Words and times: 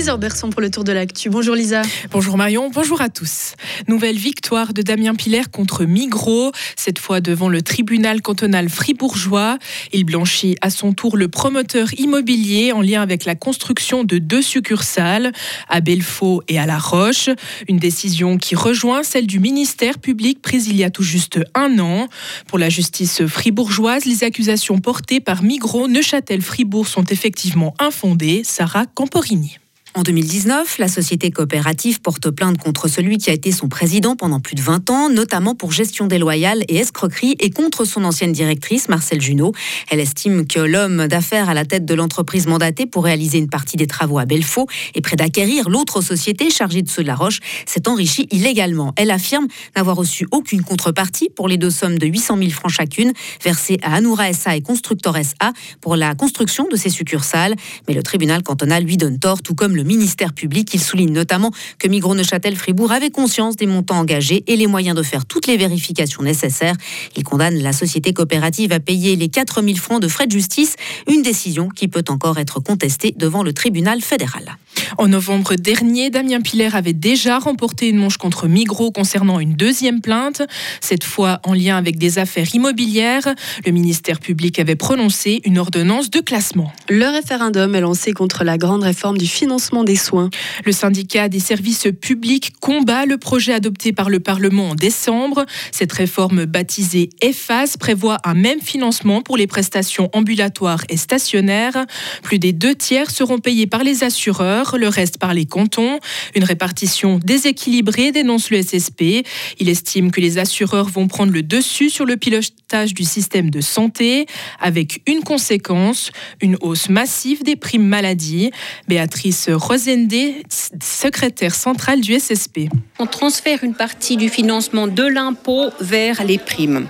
Lisa 0.00 0.16
Berson 0.16 0.48
pour 0.48 0.62
le 0.62 0.70
tour 0.70 0.82
de 0.82 0.92
l'actu. 0.92 1.28
Bonjour 1.28 1.54
Lisa. 1.54 1.82
Bonjour 2.10 2.38
Marion, 2.38 2.70
bonjour 2.70 3.02
à 3.02 3.10
tous. 3.10 3.52
Nouvelle 3.86 4.16
victoire 4.16 4.72
de 4.72 4.80
Damien 4.80 5.14
Piller 5.14 5.42
contre 5.52 5.84
Migros, 5.84 6.52
cette 6.74 6.98
fois 6.98 7.20
devant 7.20 7.50
le 7.50 7.60
tribunal 7.60 8.22
cantonal 8.22 8.70
fribourgeois. 8.70 9.58
Il 9.92 10.04
blanchit 10.04 10.56
à 10.62 10.70
son 10.70 10.94
tour 10.94 11.18
le 11.18 11.28
promoteur 11.28 11.92
immobilier 11.98 12.72
en 12.72 12.80
lien 12.80 13.02
avec 13.02 13.26
la 13.26 13.34
construction 13.34 14.02
de 14.02 14.16
deux 14.16 14.40
succursales 14.40 15.32
à 15.68 15.82
Belfaux 15.82 16.42
et 16.48 16.58
à 16.58 16.64
La 16.64 16.78
Roche. 16.78 17.28
Une 17.68 17.78
décision 17.78 18.38
qui 18.38 18.54
rejoint 18.54 19.02
celle 19.02 19.26
du 19.26 19.38
ministère 19.38 19.98
public 19.98 20.40
prise 20.40 20.66
il 20.66 20.78
y 20.78 20.84
a 20.84 20.88
tout 20.88 21.02
juste 21.02 21.40
un 21.54 21.78
an. 21.78 22.08
Pour 22.46 22.58
la 22.58 22.70
justice 22.70 23.26
fribourgeoise, 23.26 24.06
les 24.06 24.24
accusations 24.24 24.78
portées 24.78 25.20
par 25.20 25.42
Migros 25.42 25.88
Neuchâtel-Fribourg 25.88 26.88
sont 26.88 27.04
effectivement 27.04 27.74
infondées. 27.78 28.40
Sarah 28.44 28.86
Camporini. 28.86 29.58
En 29.96 30.02
2019, 30.02 30.78
la 30.78 30.86
société 30.86 31.32
coopérative 31.32 32.00
porte 32.00 32.30
plainte 32.30 32.58
contre 32.58 32.86
celui 32.86 33.18
qui 33.18 33.28
a 33.28 33.32
été 33.32 33.50
son 33.50 33.68
président 33.68 34.14
pendant 34.14 34.38
plus 34.38 34.54
de 34.54 34.62
20 34.62 34.88
ans, 34.88 35.08
notamment 35.08 35.56
pour 35.56 35.72
gestion 35.72 36.06
déloyale 36.06 36.62
et 36.68 36.76
escroquerie, 36.76 37.34
et 37.40 37.50
contre 37.50 37.84
son 37.84 38.04
ancienne 38.04 38.30
directrice, 38.30 38.88
Marcel 38.88 39.20
Junot. 39.20 39.52
Elle 39.90 39.98
estime 39.98 40.46
que 40.46 40.60
l'homme 40.60 41.08
d'affaires 41.08 41.48
à 41.48 41.54
la 41.54 41.64
tête 41.64 41.86
de 41.86 41.94
l'entreprise 41.94 42.46
mandatée 42.46 42.86
pour 42.86 43.02
réaliser 43.02 43.38
une 43.38 43.48
partie 43.48 43.76
des 43.76 43.88
travaux 43.88 44.20
à 44.20 44.26
Belfaux 44.26 44.68
et 44.94 45.00
près 45.00 45.16
d'acquérir 45.16 45.68
l'autre 45.68 46.02
société 46.02 46.50
chargée 46.50 46.82
de 46.82 46.88
ceux 46.88 47.02
de 47.02 47.08
la 47.08 47.16
Roche 47.16 47.40
s'est 47.66 47.88
enrichie 47.88 48.28
illégalement. 48.30 48.92
Elle 48.96 49.10
affirme 49.10 49.48
n'avoir 49.74 49.96
reçu 49.96 50.24
aucune 50.30 50.62
contrepartie 50.62 51.30
pour 51.34 51.48
les 51.48 51.56
deux 51.56 51.70
sommes 51.70 51.98
de 51.98 52.06
800 52.06 52.38
000 52.38 52.50
francs 52.50 52.70
chacune 52.70 53.12
versées 53.42 53.80
à 53.82 53.96
Anoura 53.96 54.32
SA 54.34 54.54
et 54.54 54.62
Constructor 54.62 55.16
SA 55.16 55.52
pour 55.80 55.96
la 55.96 56.14
construction 56.14 56.68
de 56.70 56.76
ces 56.76 56.90
succursales. 56.90 57.56
Mais 57.88 57.94
le 57.94 58.04
tribunal 58.04 58.44
cantonal 58.44 58.84
lui 58.84 58.96
donne 58.96 59.18
tort, 59.18 59.42
tout 59.42 59.56
comme 59.56 59.74
le 59.74 59.79
le 59.80 59.84
ministère 59.84 60.34
public. 60.34 60.74
Il 60.74 60.80
souligne 60.80 61.12
notamment 61.12 61.50
que 61.78 61.88
Migros 61.88 62.14
Neuchâtel 62.14 62.54
Fribourg 62.54 62.92
avait 62.92 63.10
conscience 63.10 63.56
des 63.56 63.66
montants 63.66 63.98
engagés 63.98 64.44
et 64.46 64.56
les 64.56 64.66
moyens 64.66 64.94
de 64.94 65.02
faire 65.02 65.24
toutes 65.24 65.46
les 65.46 65.56
vérifications 65.56 66.22
nécessaires. 66.22 66.76
Il 67.16 67.24
condamne 67.24 67.56
la 67.56 67.72
société 67.72 68.12
coopérative 68.12 68.72
à 68.72 68.80
payer 68.80 69.16
les 69.16 69.28
4000 69.28 69.78
francs 69.78 70.02
de 70.02 70.08
frais 70.08 70.26
de 70.26 70.32
justice, 70.32 70.76
une 71.08 71.22
décision 71.22 71.68
qui 71.68 71.88
peut 71.88 72.04
encore 72.08 72.38
être 72.38 72.60
contestée 72.60 73.14
devant 73.16 73.42
le 73.42 73.54
tribunal 73.54 74.02
fédéral. 74.02 74.58
En 74.98 75.08
novembre 75.08 75.54
dernier, 75.54 76.10
Damien 76.10 76.40
Piller 76.40 76.74
avait 76.74 76.92
déjà 76.92 77.38
remporté 77.38 77.88
une 77.88 77.98
manche 77.98 78.16
contre 78.16 78.48
Migros 78.48 78.90
concernant 78.90 79.40
une 79.40 79.54
deuxième 79.54 80.00
plainte, 80.00 80.42
cette 80.80 81.04
fois 81.04 81.40
en 81.44 81.54
lien 81.54 81.76
avec 81.76 81.98
des 81.98 82.18
affaires 82.18 82.54
immobilières. 82.54 83.34
Le 83.64 83.72
ministère 83.72 84.20
public 84.20 84.58
avait 84.58 84.76
prononcé 84.76 85.40
une 85.44 85.58
ordonnance 85.58 86.10
de 86.10 86.20
classement. 86.20 86.72
Le 86.88 87.06
référendum 87.06 87.74
est 87.74 87.80
lancé 87.80 88.12
contre 88.12 88.44
la 88.44 88.58
grande 88.58 88.82
réforme 88.82 89.18
du 89.18 89.26
financement 89.26 89.84
des 89.84 89.96
soins. 89.96 90.30
Le 90.64 90.72
syndicat 90.72 91.28
des 91.28 91.40
services 91.40 91.88
publics 92.00 92.52
combat 92.60 93.06
le 93.06 93.16
projet 93.16 93.52
adopté 93.52 93.92
par 93.92 94.10
le 94.10 94.20
Parlement 94.20 94.70
en 94.70 94.74
décembre. 94.74 95.46
Cette 95.72 95.92
réforme 95.92 96.44
baptisée 96.44 97.10
EFAS 97.22 97.76
prévoit 97.78 98.18
un 98.24 98.34
même 98.34 98.60
financement 98.60 99.22
pour 99.22 99.36
les 99.36 99.46
prestations 99.46 100.10
ambulatoires 100.12 100.82
et 100.88 100.96
stationnaires. 100.96 101.86
Plus 102.22 102.38
des 102.38 102.52
deux 102.52 102.74
tiers 102.74 103.10
seront 103.10 103.38
payés 103.38 103.66
par 103.66 103.84
les 103.84 104.04
assureurs 104.04 104.59
le 104.78 104.88
reste 104.88 105.18
par 105.18 105.34
les 105.34 105.46
cantons. 105.46 105.98
Une 106.34 106.44
répartition 106.44 107.18
déséquilibrée 107.22 108.12
dénonce 108.12 108.50
le 108.50 108.62
SSP. 108.62 109.26
Il 109.58 109.68
estime 109.68 110.10
que 110.10 110.20
les 110.20 110.38
assureurs 110.38 110.88
vont 110.88 111.08
prendre 111.08 111.32
le 111.32 111.42
dessus 111.42 111.90
sur 111.90 112.04
le 112.04 112.16
pilotage 112.16 112.94
du 112.94 113.04
système 113.04 113.50
de 113.50 113.60
santé, 113.60 114.26
avec 114.60 115.02
une 115.06 115.22
conséquence, 115.22 116.12
une 116.40 116.56
hausse 116.60 116.88
massive 116.88 117.42
des 117.42 117.56
primes 117.56 117.86
maladie. 117.86 118.50
Béatrice 118.88 119.48
Rosendé, 119.50 120.42
secrétaire 120.82 121.54
centrale 121.54 122.00
du 122.00 122.18
SSP. 122.18 122.68
On 122.98 123.06
transfère 123.06 123.64
une 123.64 123.74
partie 123.74 124.16
du 124.16 124.28
financement 124.28 124.86
de 124.86 125.04
l'impôt 125.04 125.70
vers 125.80 126.24
les 126.24 126.38
primes. 126.38 126.86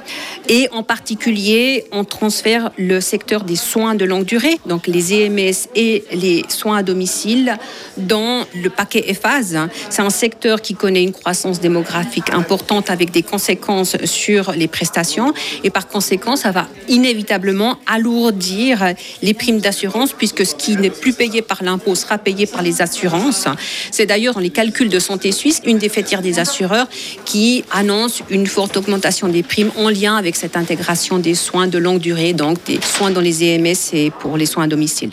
Et 0.48 0.69
en 0.72 0.82
particulier, 0.82 1.84
on 1.92 2.04
transfère 2.04 2.70
le 2.76 3.00
secteur 3.00 3.44
des 3.44 3.56
soins 3.56 3.94
de 3.94 4.04
longue 4.04 4.25
durée, 4.25 4.58
donc 4.66 4.87
les 4.87 5.14
EMS 5.14 5.69
et 5.75 6.04
les 6.12 6.44
soins 6.48 6.78
à 6.78 6.82
domicile, 6.82 7.56
dans 7.97 8.44
le 8.54 8.71
paquet 8.71 9.04
EFAS. 9.09 9.69
C'est 9.88 10.03
un 10.03 10.10
secteur 10.10 10.62
qui 10.62 10.75
connaît 10.75 11.03
une 11.03 11.12
croissance 11.12 11.60
démographique 11.60 12.31
importante 12.32 12.91
avec 12.91 13.10
des 13.10 13.22
conséquences 13.22 13.97
sur 14.04 14.53
les 14.53 14.69
prestations 14.69 15.32
et 15.65 15.70
par 15.70 15.88
conséquent, 15.88 16.37
ça 16.37 16.50
va 16.50 16.69
inévitablement 16.88 17.76
alourdir 17.87 18.94
les 19.22 19.34
primes 19.34 19.60
d'assurance 19.60 20.12
puisque 20.12 20.47
ce 20.47 20.54
qui 20.54 20.76
n'est 20.76 20.91
plus 20.91 21.12
payé 21.12 21.43
par 21.43 21.62
l'impôt 21.62 21.94
sera 21.94 22.19
payé 22.19 22.47
par 22.47 22.62
les 22.62 22.82
assurances. 22.82 23.47
C'est 23.91 24.06
d'ailleurs 24.06 24.34
dans 24.34 24.41
les 24.41 24.50
calculs 24.50 24.88
de 24.88 24.99
santé 24.99 25.32
suisse 25.32 25.60
une 25.65 25.78
des 25.78 25.88
fêtières 25.88 26.22
des 26.22 26.38
assureurs 26.38 26.88
qui 27.25 27.65
annonce 27.70 28.22
une 28.31 28.47
forte 28.47 28.76
augmentation 28.76 29.28
des 29.28 29.43
primes 29.43 29.70
en 29.76 29.88
lien 29.88 30.16
avec 30.16 30.37
cette 30.37 30.56
intégration 30.56 31.19
des 31.19 31.34
soins 31.34 31.66
de 31.66 31.78
longue 31.78 32.00
durée, 32.00 32.32
donc 32.32 32.65
des 32.65 32.81
soins 32.81 33.10
dans 33.10 33.20
les 33.20 33.44
EMS 33.44 33.75
et 33.93 34.10
pour 34.10 34.37
les 34.37 34.47
soins 34.47 34.65
à 34.65 34.69
domicile. 34.69 35.10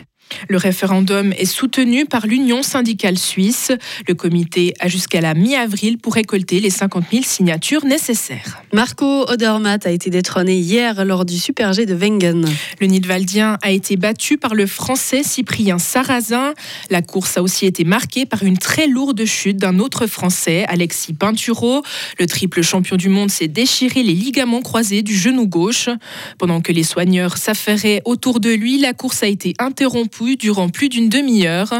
Le 0.49 0.57
référendum 0.57 1.33
est 1.33 1.45
soutenu 1.45 2.05
par 2.05 2.27
l'Union 2.27 2.63
syndicale 2.63 3.17
suisse. 3.17 3.71
Le 4.07 4.13
comité 4.13 4.73
a 4.79 4.87
jusqu'à 4.87 5.21
la 5.21 5.33
mi-avril 5.33 5.97
pour 5.97 6.13
récolter 6.13 6.59
les 6.59 6.69
50 6.69 7.05
000 7.11 7.23
signatures 7.23 7.85
nécessaires. 7.85 8.61
Marco 8.73 9.29
Odermatt 9.29 9.85
a 9.85 9.91
été 9.91 10.09
détrôné 10.09 10.55
hier 10.57 11.05
lors 11.05 11.25
du 11.25 11.37
Super 11.37 11.73
G 11.73 11.85
de 11.85 11.93
Wengen. 11.93 12.45
Le 12.79 12.87
Nidwaldien 12.87 13.57
a 13.61 13.71
été 13.71 13.95
battu 13.95 14.37
par 14.37 14.55
le 14.55 14.65
Français 14.65 15.23
Cyprien 15.23 15.77
Sarrazin. 15.77 16.53
La 16.89 17.01
course 17.01 17.37
a 17.37 17.43
aussi 17.43 17.65
été 17.65 17.83
marquée 17.83 18.25
par 18.25 18.43
une 18.43 18.57
très 18.57 18.87
lourde 18.87 19.23
chute 19.25 19.57
d'un 19.57 19.79
autre 19.79 20.07
Français, 20.07 20.65
Alexis 20.67 21.13
Pinturo. 21.13 21.83
Le 22.19 22.27
triple 22.27 22.61
champion 22.61 22.95
du 22.95 23.09
monde 23.09 23.31
s'est 23.31 23.47
déchiré 23.47 24.03
les 24.03 24.13
ligaments 24.13 24.61
croisés 24.61 25.01
du 25.01 25.15
genou 25.15 25.47
gauche. 25.47 25.89
Pendant 26.37 26.61
que 26.61 26.71
les 26.71 26.83
soigneurs 26.83 27.37
s'affairaient 27.37 28.01
autour 28.05 28.39
de 28.39 28.49
lui, 28.49 28.79
la 28.79 28.93
course 28.93 29.23
a 29.23 29.27
été 29.27 29.53
interrompue 29.59 30.16
durant 30.37 30.69
plus 30.69 30.89
d'une 30.89 31.09
demi-heure. 31.09 31.73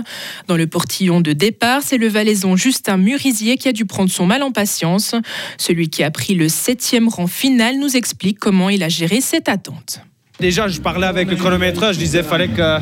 Dans 0.48 0.58
le 0.58 0.68
portillon 0.68 1.22
de 1.22 1.34
départ, 1.34 1.82
c'est 1.84 1.98
le 1.98 2.08
valaisan 2.08 2.56
Justin 2.56 2.98
Murisier 2.98 3.58
qui 3.58 3.68
a 3.68 3.74
dû 3.74 3.86
prendre 3.86 4.10
son 4.10 4.26
mal 4.26 4.44
en 4.44 4.52
patience. 4.52 5.16
Celui 5.58 5.90
qui 5.90 6.04
a 6.04 6.12
pris 6.12 6.36
le 6.36 6.50
septième 6.50 7.08
rang 7.08 7.28
final 7.28 7.78
nous 7.80 7.98
explique 7.98 8.40
comment 8.40 8.70
il 8.70 8.84
a 8.84 8.90
géré 8.90 9.22
cette 9.22 9.50
attente. 9.50 10.02
Déjà, 10.40 10.68
je 10.68 10.80
parlais 10.80 11.08
avec 11.08 11.32
le 11.32 11.36
chronomètre, 11.36 11.94
je 11.94 11.98
disais 11.98 12.22
fallait 12.22 12.50
que 12.50 12.78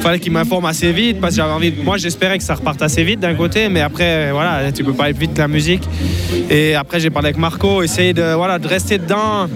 fallait 0.00 0.20
qu'il 0.20 0.30
m'informe 0.30 0.66
assez 0.66 0.92
vite 0.92 1.20
parce 1.20 1.32
que 1.34 1.36
j'avais 1.38 1.52
envie. 1.52 1.72
Moi, 1.72 1.96
j'espérais 1.96 2.38
que 2.38 2.44
ça 2.44 2.54
reparte 2.54 2.80
assez 2.80 3.02
vite 3.02 3.18
d'un 3.18 3.34
côté, 3.34 3.68
mais 3.68 3.80
après, 3.80 4.30
voilà, 4.30 4.70
tu 4.70 4.84
peux 4.84 4.92
pas 4.92 5.04
aller 5.04 5.18
vite 5.18 5.36
la 5.36 5.48
musique. 5.48 5.82
Et 6.48 6.76
après, 6.76 7.00
j'ai 7.00 7.10
parlé 7.10 7.28
avec 7.28 7.38
Marco, 7.38 7.82
essayer 7.82 8.12
de 8.14 8.22
de 8.22 8.68
rester 8.68 8.98
dedans, 8.98 9.48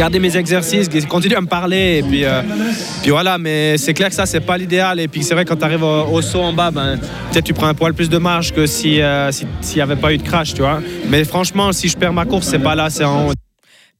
garder 0.00 0.18
mes 0.18 0.34
exercices, 0.34 0.88
continuer 1.06 1.36
à 1.36 1.42
me 1.42 1.46
parler. 1.46 1.98
Et 1.98 2.02
puis, 2.02 2.24
euh, 2.24 2.40
puis 3.02 3.10
voilà, 3.10 3.36
mais 3.36 3.76
c'est 3.76 3.92
clair 3.92 4.08
que 4.08 4.14
ça, 4.14 4.24
c'est 4.24 4.40
pas 4.40 4.56
l'idéal. 4.56 4.98
Et 4.98 5.08
puis 5.08 5.22
c'est 5.22 5.34
vrai, 5.34 5.44
quand 5.44 5.56
tu 5.56 5.64
arrives 5.64 5.82
au, 5.82 6.22
saut 6.22 6.40
en 6.40 6.54
bas, 6.54 6.70
ben, 6.70 6.98
peut-être 7.30 7.44
tu 7.44 7.52
prends 7.52 7.66
un 7.66 7.74
poil 7.74 7.92
plus 7.92 8.08
de 8.08 8.16
marge 8.16 8.54
que 8.54 8.60
euh, 8.62 8.66
s'il 9.30 9.46
si, 9.60 9.74
n'y 9.76 9.82
avait 9.82 9.96
pas 9.96 10.14
eu 10.14 10.16
de 10.16 10.22
crash, 10.22 10.54
tu 10.54 10.62
vois. 10.62 10.80
Mais 11.10 11.22
franchement, 11.24 11.70
si 11.72 11.88
je 11.88 11.98
perds 11.98 12.14
ma 12.14 12.24
course, 12.24 12.46
c'est 12.46 12.58
pas 12.58 12.74
là, 12.74 12.88
c'est 12.88 13.04
en 13.04 13.28
haut. 13.28 13.49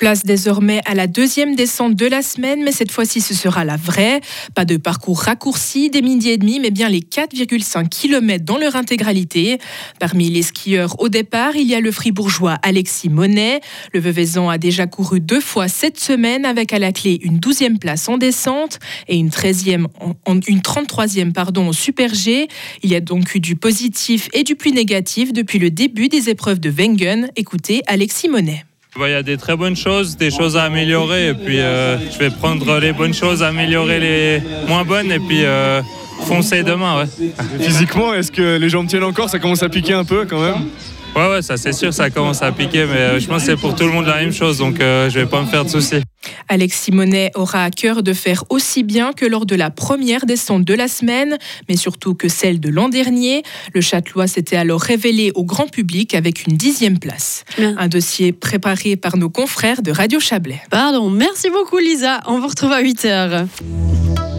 Place 0.00 0.25
désormais 0.25 0.81
à 0.87 0.94
la 0.94 1.06
deuxième 1.06 1.55
descente 1.55 1.94
de 1.94 2.06
la 2.06 2.22
semaine, 2.22 2.62
mais 2.65 2.72
cette 2.72 2.91
fois-ci 2.91 3.21
ce 3.21 3.34
sera 3.34 3.66
la 3.66 3.77
vraie. 3.77 4.22
Pas 4.55 4.65
de 4.65 4.78
parcours 4.78 5.21
raccourci 5.21 5.91
des 5.91 6.00
midi 6.00 6.31
et 6.31 6.38
demi, 6.38 6.59
mais 6.59 6.71
bien 6.71 6.88
les 6.88 7.00
4,5 7.00 7.91
km 7.91 8.43
dans 8.43 8.56
leur 8.56 8.77
intégralité. 8.77 9.59
Parmi 9.99 10.31
les 10.31 10.41
skieurs 10.41 10.99
au 11.03 11.11
départ, 11.11 11.55
il 11.55 11.69
y 11.69 11.75
a 11.75 11.81
le 11.81 11.93
fribourgeois 11.93 12.56
Alexis 12.62 13.11
Monet. 13.11 13.61
Le 13.93 14.00
Veuvezan 14.00 14.49
a 14.49 14.56
déjà 14.56 14.87
couru 14.87 15.21
deux 15.21 15.43
fois 15.43 15.69
cette 15.69 16.00
semaine 16.00 16.47
avec 16.47 16.72
à 16.72 16.78
la 16.78 16.93
clé 16.93 17.19
une 17.22 17.38
12e 17.38 17.78
place 17.78 18.09
en 18.09 18.17
descente 18.17 18.78
et 19.06 19.19
une, 19.19 19.28
13e, 19.28 19.84
une 20.49 20.61
33e 20.61 21.32
pardon, 21.32 21.69
au 21.69 21.72
Super 21.75 22.15
G. 22.15 22.49
Il 22.82 22.88
y 22.88 22.94
a 22.94 23.00
donc 23.00 23.35
eu 23.35 23.41
du 23.41 23.55
positif 23.55 24.31
et 24.32 24.44
du 24.44 24.56
plus 24.56 24.73
négatif 24.73 25.35
depuis 25.35 25.58
le 25.58 25.70
début 25.70 26.08
des 26.08 26.31
épreuves 26.31 26.58
de 26.58 26.70
Wengen. 26.70 27.29
Écoutez 27.37 27.82
Alexis 27.87 28.31
Monet. 28.31 28.64
Bah, 28.98 29.08
il 29.08 29.12
y 29.12 29.14
a 29.14 29.22
des 29.22 29.37
très 29.37 29.56
bonnes 29.56 29.76
choses, 29.76 30.16
des 30.16 30.31
choses 30.31 30.56
à 30.56 30.64
améliorer. 30.64 31.28
Et 31.28 31.34
puis, 31.34 31.60
euh, 31.60 31.96
je 32.10 32.19
vais 32.19 32.31
prendre 32.31 32.78
les 32.81 32.92
bonnes 32.92 33.14
choses, 33.14 33.42
améliorer 33.42 34.00
les 34.00 34.42
moins 34.66 34.84
bonnes. 34.84 35.12
Et 35.12 35.20
puis, 35.20 35.44
euh, 35.44 35.81
foncer 36.26 36.64
demain. 36.64 37.04
Physiquement, 37.60 38.14
est-ce 38.14 38.32
que 38.32 38.58
les 38.58 38.69
jambes 38.69 38.88
tiennent 38.88 39.04
encore? 39.04 39.31
Ça 39.31 39.38
commence 39.38 39.62
à 39.62 39.69
piquer 39.69 39.92
un 39.92 40.04
peu 40.04 40.26
quand 40.26 40.40
même 40.40 40.66
Ouais, 41.17 41.29
ouais, 41.29 41.43
ça 41.43 41.57
c'est 41.57 41.73
sûr, 41.73 41.93
ça 41.93 42.09
commence 42.11 42.43
à 42.43 42.53
piquer, 42.53 42.87
mais 42.87 42.99
euh, 42.99 43.21
je 43.21 43.27
pense 43.27 43.43
que 43.43 43.51
c'est 43.51 43.57
pour 43.57 43.75
tout 43.75 43.85
le 43.85 43.93
monde 43.93 44.07
la 44.07 44.17
même 44.17 44.33
chose, 44.33 44.59
donc 44.59 44.77
je 44.79 45.19
vais 45.19 45.27
pas 45.27 45.43
me 45.43 45.47
faire 45.47 45.65
de 45.65 45.71
soucis. 45.71 46.03
Alex 46.49 46.81
Simonet 46.81 47.31
aura 47.35 47.65
à 47.65 47.71
cœur 47.71 48.03
de 48.03 48.12
faire 48.12 48.45
aussi 48.51 48.83
bien 48.83 49.12
que 49.12 49.25
lors 49.25 49.47
de 49.47 49.55
la 49.55 49.71
première 49.71 50.27
descente 50.27 50.65
de 50.65 50.75
la 50.75 50.89
semaine, 50.89 51.39
mais 51.69 51.77
surtout 51.77 52.15
que 52.15 52.29
celle 52.29 52.61
de 52.61 52.69
l'an 52.69 52.89
dernier. 52.89 53.43
Le 53.75 53.81
Châtelois 53.81 54.27
s'était 54.27 54.57
alors 54.57 54.81
révélé 54.81 55.33
au 55.35 55.45
grand 55.45 55.71
public 55.71 56.15
avec 56.15 56.47
une 56.47 56.57
dixième 56.57 56.99
place. 56.99 57.45
Un 57.59 57.89
dossier 57.89 58.33
préparé 58.33 58.97
par 58.97 59.17
nos 59.17 59.31
confrères 59.31 59.83
de 59.83 59.93
Radio 59.93 60.21
Chablais. 60.21 60.61
Pardon, 60.71 61.09
merci 61.11 61.51
beaucoup 61.51 61.79
Lisa. 61.79 62.21
On 62.27 62.41
vous 62.41 62.49
retrouve 62.49 62.73
à 62.73 62.81
8 62.81 63.05
h 63.05 63.47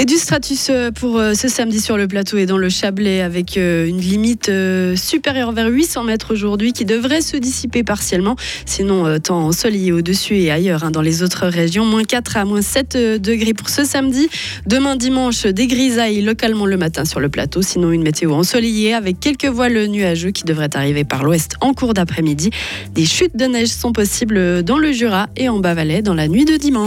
Et 0.00 0.04
du 0.04 0.14
stratus 0.14 0.68
euh, 0.70 0.92
pour 0.92 1.18
euh, 1.18 1.34
ce 1.34 1.48
samedi 1.48 1.80
sur 1.80 1.96
le 1.96 2.06
plateau 2.06 2.36
et 2.36 2.46
dans 2.46 2.56
le 2.56 2.68
Chablais 2.68 3.20
avec 3.20 3.56
euh, 3.56 3.84
une 3.84 3.98
limite 3.98 4.48
supérieure 4.94 5.50
vers 5.50 5.66
800 5.66 6.04
mètres 6.04 6.32
aujourd'hui 6.32 6.72
qui 6.72 6.84
devrait 6.84 7.20
se 7.20 7.36
dissiper 7.36 7.82
partiellement. 7.82 8.36
Sinon, 8.64 9.18
temps 9.18 9.46
ensoleillé 9.46 9.90
au-dessus 9.90 10.36
et 10.36 10.52
ailleurs 10.52 10.84
hein, 10.84 10.92
dans 10.92 11.02
les 11.02 11.24
autres 11.24 11.48
régions. 11.48 11.84
Moins 11.84 12.04
4 12.04 12.36
à 12.36 12.44
moins 12.44 12.62
7 12.62 12.96
degrés 13.20 13.54
pour 13.54 13.70
ce 13.70 13.82
samedi. 13.82 14.28
Demain 14.66 14.94
dimanche, 14.94 15.46
des 15.46 15.66
grisailles 15.66 16.20
localement 16.20 16.66
le 16.66 16.76
matin 16.76 17.04
sur 17.04 17.18
le 17.18 17.28
plateau. 17.28 17.60
Sinon, 17.60 17.90
une 17.90 18.04
météo 18.04 18.34
ensoleillée 18.34 18.94
avec 18.94 19.18
quelques 19.18 19.46
voiles 19.46 19.88
nuageux 19.88 20.30
qui 20.30 20.44
devraient 20.44 20.76
arriver 20.76 21.02
par 21.02 21.24
l'ouest 21.24 21.56
en 21.60 21.74
cours 21.74 21.92
d'après-midi. 21.92 22.50
Des 22.94 23.04
chutes 23.04 23.36
de 23.36 23.46
neige 23.46 23.70
sont 23.70 23.90
possibles 23.90 24.62
dans 24.62 24.78
le 24.78 24.92
Jura 24.92 25.28
et 25.36 25.48
en 25.48 25.58
Bas-Valais 25.58 26.02
dans 26.02 26.14
la 26.14 26.28
nuit 26.28 26.44
de 26.44 26.56
dimanche. 26.56 26.86